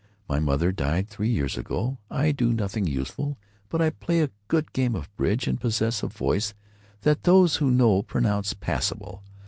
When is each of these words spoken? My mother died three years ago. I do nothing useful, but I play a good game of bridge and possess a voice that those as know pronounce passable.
My 0.27 0.39
mother 0.39 0.71
died 0.71 1.07
three 1.09 1.29
years 1.29 1.59
ago. 1.59 1.99
I 2.09 2.31
do 2.31 2.51
nothing 2.53 2.87
useful, 2.87 3.37
but 3.69 3.83
I 3.83 3.91
play 3.91 4.23
a 4.23 4.31
good 4.47 4.73
game 4.73 4.95
of 4.95 5.15
bridge 5.15 5.45
and 5.45 5.61
possess 5.61 6.01
a 6.01 6.07
voice 6.07 6.55
that 7.01 7.21
those 7.21 7.57
as 7.57 7.61
know 7.61 8.01
pronounce 8.01 8.53
passable. 8.53 9.21